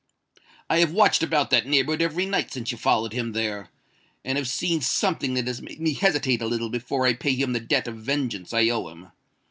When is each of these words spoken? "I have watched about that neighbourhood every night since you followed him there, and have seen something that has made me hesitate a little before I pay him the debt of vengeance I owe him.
"I 0.67 0.79
have 0.79 0.91
watched 0.93 1.21
about 1.21 1.51
that 1.51 1.67
neighbourhood 1.67 2.01
every 2.01 2.25
night 2.25 2.51
since 2.51 2.71
you 2.71 2.77
followed 2.79 3.13
him 3.13 3.33
there, 3.33 3.69
and 4.25 4.35
have 4.39 4.49
seen 4.49 4.81
something 4.81 5.35
that 5.35 5.45
has 5.45 5.61
made 5.61 5.79
me 5.79 5.93
hesitate 5.93 6.41
a 6.41 6.47
little 6.47 6.69
before 6.71 7.05
I 7.05 7.13
pay 7.13 7.35
him 7.35 7.53
the 7.53 7.59
debt 7.59 7.87
of 7.87 7.97
vengeance 7.97 8.51
I 8.51 8.67
owe 8.69 8.87
him. 8.89 9.11